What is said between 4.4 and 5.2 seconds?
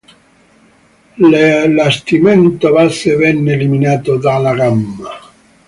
gamma.